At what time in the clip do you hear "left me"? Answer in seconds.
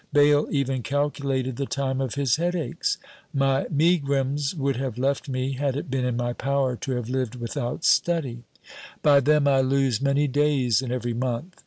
4.97-5.51